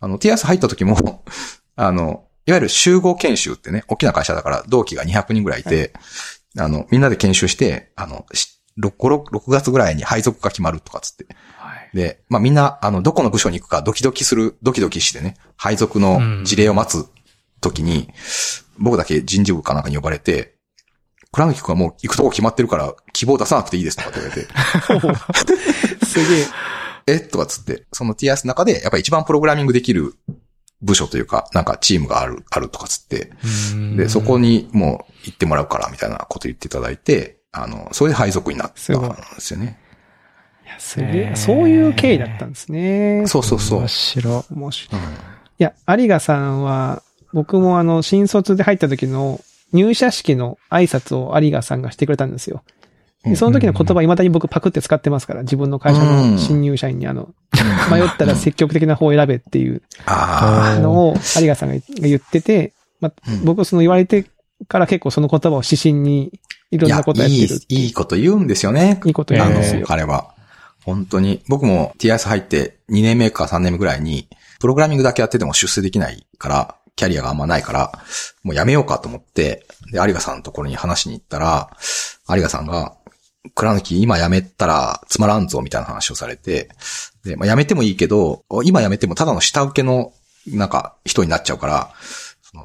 [0.00, 1.24] あの、TS 入った時も、
[1.76, 5.92] あの、いわゆる集合研修ってね、大きな会社だから同期が200人ぐらいいて、
[6.58, 11.26] あの、みんなで研修して、あの、し 6, 6, 6月ぐらいに配属が決まるとかつって。
[11.58, 11.96] はい。
[11.96, 17.06] で、まあみんな、あの、どこの部署に行くかドキドキする、ドキドキしてね、配属の事例を待つ
[17.60, 18.08] 時に、
[18.78, 20.54] 僕だけ人事部かなんかに呼ばれて、
[21.32, 24.42] 倉貫君はもう行くとこ決まってるから、希望出さなくていいですとかって言われ
[26.00, 26.46] て、す げえ。
[27.06, 30.14] えとかつって、その TS の中で、やっぱり一番プログラミングできる
[30.82, 33.32] 部署というか、なんかチームがある、あるとかつって、
[33.96, 38.74] で、そこにもう行ってもらうから、みたいなこと言っていただいて、あの、それで配属になったん
[39.34, 39.78] ですよね。
[40.64, 41.32] いや、すげえ。
[41.34, 43.24] そういう経緯だったんですね。
[43.26, 43.78] そうそうそう。
[43.80, 45.00] 面白面白い。
[45.00, 45.08] うん
[45.58, 49.40] いや、有賀さんは、僕もあの、新卒で入った時の
[49.72, 52.62] 入社式の挨拶を有賀さんがしてくれたんですよ。
[53.24, 57.32] でその時の言葉未だに僕パクって使ってますから、自分の会社の新入社員にあの、
[57.90, 64.26] 迷ったら積極的な方を選べっていうあのを有賀さんが言ってて、まあうん、僕その言われて
[64.66, 66.32] から結構その言葉を指針に
[66.72, 66.80] いあ。
[66.80, 69.00] ろんなことやってるいやいい、いいこと言うんですよね。
[69.04, 69.86] いいこと言うんですよ。
[69.86, 70.34] 彼は。
[70.84, 71.42] 本当に。
[71.48, 77.92] 僕も TIS 入って2年目か3年目ぐらいに、プログラミングだけやってても出世できないから、キャリアがあんまないから、
[78.42, 81.70] もうやめようかと思って、で、有賀さんのところに話しに行ったら、
[82.28, 82.96] 有賀さんが、
[83.54, 86.68] 倉貫今辞めたらつまらんぞみたいな話をされて、
[87.24, 90.12] で、まあ、辞めてもいいけど、今辞めてもただの下請けの、
[90.46, 91.92] なんか、人になっちゃうから、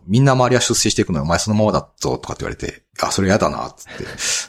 [0.05, 4.03] みんな周りは出世していくのにお前そのままだぞとかって言われて、あ、それ嫌だな、つって、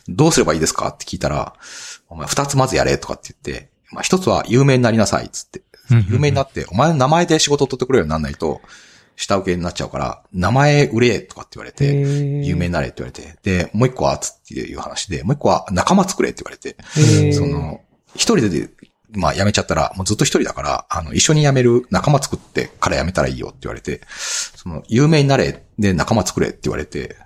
[0.08, 0.88] どうすればいいですか？
[0.88, 1.54] って聞いたら、
[2.08, 5.62] お前二つまずやれとかって言って、まあ一つは有名になりなさい、つって。
[6.10, 8.60] 有名になって、お前の名前で仕事を取ってくれるようにならないと、
[9.18, 17.80] 下請けになっちゃうから、名前売れとかって言われて、有有名になれって言われて、で、もう一個は、つっていう話で、もう一個は仲間作れって言われて、その、
[18.14, 18.70] 一人で、
[19.10, 27.16] まあ辞めちゃったら、もうずっと一人だから、あの、一緒に辞める仲間作ってから辞めたらいいよって言われて、その、有名になれ、で仲間作れって言われて、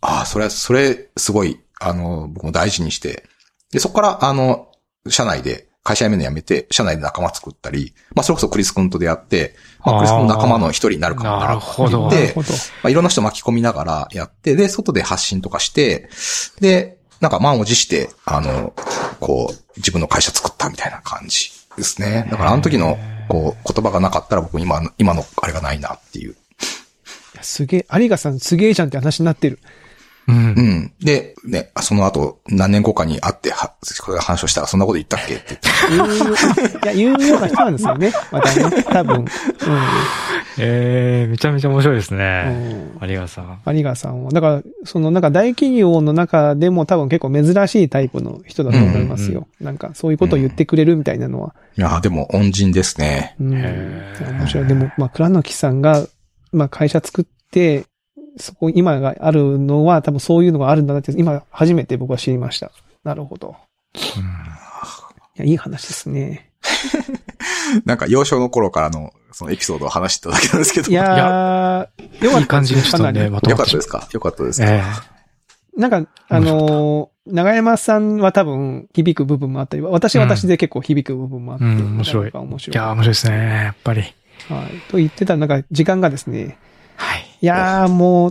[0.00, 3.24] ああ、それは、それ、すごい、あの、僕も大事にして、
[3.70, 4.68] で、そこから、あの、
[5.08, 12.48] 社内で、会社辞めるの辞めて、社内で仲間作ったり、まあ、それこそクリス君と出会って、まあ、クリス君の仲間の一人になるかもなるほどでなるほど。
[12.48, 16.08] まあ、いろんな人巻き込みながらやって、で、外で発信とかして、
[16.58, 18.72] で、なんか満を持して、あの、
[19.20, 22.28] こう、自分の会社作ったみたいな感じですね。
[22.30, 22.96] だからあの時の、
[23.28, 26.36] こう、言葉がなかったら僕今の、今のあれがないなっていう。
[27.42, 29.58] すげえ、有賀さんすげえじゃんって話になってる。
[30.28, 30.40] うんう。
[30.62, 30.92] ん。
[31.00, 35.34] で、ね、あその後、何年後かに会って、は、これ話をしたら、そんなこと言ったっけ？
[35.34, 35.58] って
[35.90, 36.14] 言って。
[36.94, 38.12] 言う いや、言うような人なんですよね。
[38.32, 39.24] またね、多分。
[40.58, 42.44] ええめちゃめちゃ面白いですうね。
[43.02, 43.10] ん。
[43.10, 43.60] 有賀さん。
[43.76, 44.30] 有賀さんは。
[44.30, 49.48] だから、そのなんか大企業の中でも多分結構珍しいタイプの人だと思いますよ。
[49.60, 51.54] なんかそういうことを言ってくれるみたいなのは。
[51.76, 53.34] いや、でも、恩人ですね。
[53.40, 53.50] うん。
[53.52, 54.66] 面白い。
[54.68, 56.06] でも、まあ、倉貫さんが、
[56.52, 57.84] まあ、会社作って、
[58.36, 62.70] そこ、今があるのは多分そういうのがあるんだなって、今初めて僕は知りました。
[63.04, 63.56] なるほど。
[63.94, 64.22] うん
[65.36, 66.50] いや、いい話ですね。
[67.84, 70.90] なんか、幼少の頃からの、そのエピソードを話してただけなんですけど。
[70.90, 74.08] いやー、よかいい感じったですかなりにちょっとね、まとよかまったですか？
[74.12, 74.82] よかったですか、え
[75.76, 82.76] なんか、あのー長山さんは多分響く部分もあったり、私は私で結構響く部分もあって、うん面白い面白い。
[82.76, 83.36] えいやー、面白いですね。
[83.64, 84.00] やっぱり。
[84.02, 84.12] はい。
[84.90, 86.58] と言ってた、なんか時間がですね、
[86.96, 87.23] はい。
[87.40, 88.30] いやーもう、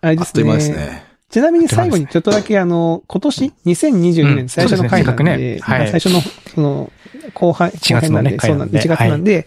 [0.00, 0.26] あれですね。
[0.26, 1.04] あっという間ですね。
[1.30, 5.88] ちなみに最後にちょっとだけあの、今年、2022年最初の回なんで、うんですねはい。
[5.88, 6.20] 最初の、
[6.54, 6.92] その、
[7.34, 9.46] 後半、1月のね後編なんで、そうなんで、1回なんで月な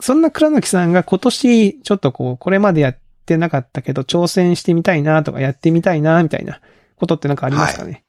[0.00, 6.60] そんな倉貫さんが今年、ちょっとこう、これまでやってなかったけど、挑戦してみたいなとか、やってみたいなみたいな
[6.96, 8.04] ことってなんかありますかね、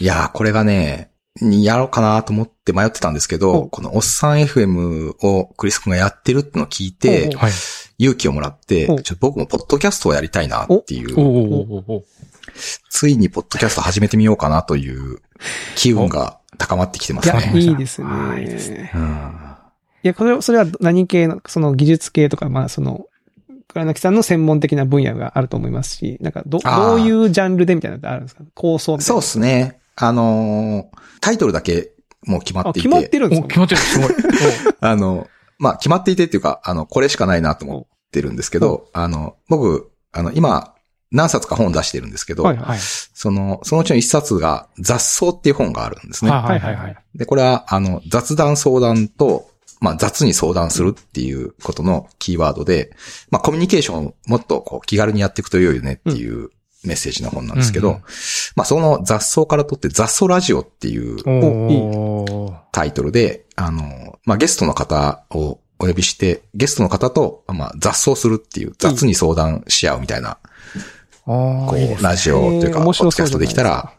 [0.00, 0.04] い。
[0.04, 7.52] やー、これがね、やろうかなと思って迷ってたんですけおど、このおっさん FM をクリス君がやってるってのを聞いてお、はい。
[7.98, 12.04] 勇気をもらって、おちょっと僕もポッドキャストをやりたいなっていおう、
[12.90, 15.18] ついにポッドキャスト始めてみようかなという
[15.76, 17.52] 機運が高まってきてますね。
[17.58, 18.08] いいですね。
[18.08, 19.32] はいいいですねうん
[20.04, 23.06] いや、これ、それは何系の、その技術系とか、まあ、その、
[23.66, 28.44] 倉貫さんの専門的な分野があると思いますし、なんか、ど、どういうジャンルでみたいなのってあるんですか？
[28.54, 29.06] 構想みたいな。
[29.06, 29.80] そうですね。
[29.96, 31.90] あのータイトルだけ
[32.24, 32.88] もう決まあ、っていて。
[32.88, 33.80] 決まってるんですお、か決まってる。
[33.80, 34.10] すごい。
[34.80, 35.26] あの、
[35.58, 40.74] まあ、決まっていてっていうか、あの、これしかないなと思ってるんですけど、あの、僕、あの、今、
[41.10, 42.78] 何冊か本を出してるんですけど、はいおはい。
[42.78, 46.30] その、そのうちの一冊が雑草っていう本があるんですね。
[46.30, 46.96] はいはいはい。
[47.14, 49.50] で、これは、あの、雑談相談と、
[49.80, 52.94] まあ、雑に相談するっていうことのキーワードで、
[53.30, 56.50] まあ、コミュニケーションをもっとこう気軽にやっていくと良いよねっていう
[56.84, 58.00] メッセージの本なんですけど、うんうん
[58.56, 61.18] まあ、その雑草からとって雑草ラジオっていう
[62.72, 70.38] タイトルで、あの、まあ、ゲストの方をお呼びして、ゲストの方と、まあ、雑草するっていう、雑に相談し合うみたいな、
[71.24, 73.92] こう、いいねラジオというか、ポッドキャストできたら、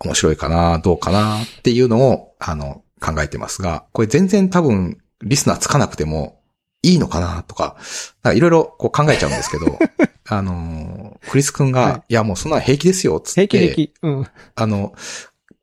[0.00, 6.40] 面白いかな、どうかなっていうのを、あの、考えてますが、これ全然多分、リスナーつかなくても、
[6.82, 7.76] いいのかなとか、
[8.22, 9.78] なんかいろいろこう考えちゃうんですけど、
[10.28, 13.48] あの、クリス君が、、はいやもうそんなの平気ですよ、つって。
[13.48, 13.94] 平気平気。
[14.02, 14.26] うん。
[14.54, 14.94] あの、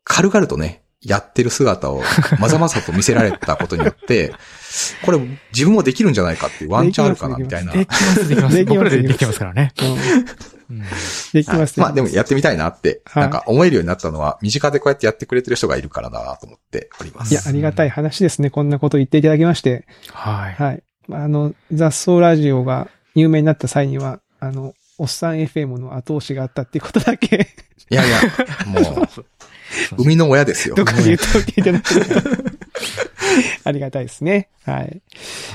[0.04, 2.01] 軽々とね、やってる姿を
[2.39, 4.34] まざまざと見せられたことによって、
[5.06, 5.20] これ
[5.54, 7.74] 自分もできるんじゃないかっていうワンチャンあるかな、みたいな。
[7.74, 8.56] できます、できます。
[8.56, 9.74] できます僕らでできてますからね。
[11.34, 11.84] できますね。
[11.84, 17.32] まあでもやってみたいなって、はいなんか思えるようになったのは、身近でこうやってやってくれてる人がいるからだなと思っております。
[17.32, 18.49] いや、ありがたい話ですね。
[18.49, 19.86] こんなこと言っていただきまして。
[20.12, 20.54] はい。
[20.54, 20.84] はい。
[21.08, 27.47] まああの、雑草ラジオが有名になった際には、あの、おっさん FM の後押しがあったっていうことだけ、
[27.89, 28.22] いやいや、
[28.68, 29.08] もう、
[29.97, 30.76] 生みの親ですよ。
[30.76, 30.86] ど。
[30.86, 31.63] こかで言っておいてい。
[33.63, 34.49] ありがたいですね。
[34.65, 35.01] はい。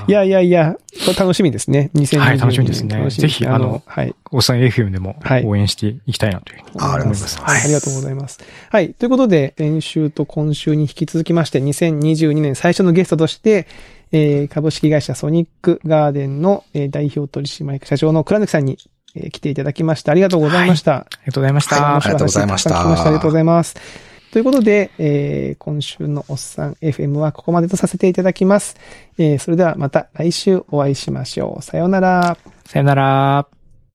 [0.07, 0.11] い。
[0.11, 1.89] やいやいや、これ楽しみですね。
[1.95, 2.19] 2022年。
[2.19, 3.09] はい楽しみですね。
[3.09, 4.15] ぜひあのはい。
[4.31, 5.45] おっさん FM でもはい。
[5.45, 7.39] 応援していきたいなというふうに思います。
[7.41, 8.39] はい、ありがとうございます。
[8.69, 8.93] はい。
[8.93, 13.67] ということで、先週と今週に引き続きまして、2022年最初のゲストとして、
[14.11, 18.77] えー株式会社ソニックガーデンの、えー代表取締役社長の倉貫さんに、
[19.15, 20.11] えー来ていただきました。
[20.11, 20.95] ありがとうございました。
[20.95, 21.75] ありがとうございました。
[21.75, 21.83] はい。
[21.95, 22.81] ありがとうございました。
[22.81, 24.08] ありがとうございます。
[24.31, 28.77] ということで、えー今週のおっさん FM はここまでとさせていただきます。
[29.17, 31.63] えーそれではまた来週お会いしましょう。
[31.63, 32.37] さようなら。
[32.65, 33.58] さようなら。